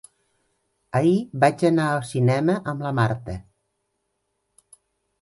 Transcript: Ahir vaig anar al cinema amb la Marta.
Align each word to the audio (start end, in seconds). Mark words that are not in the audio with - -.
Ahir 0.99 1.19
vaig 1.43 1.67
anar 1.69 1.87
al 1.91 2.03
cinema 2.13 2.57
amb 2.75 2.85
la 2.89 2.95
Marta. 3.03 3.39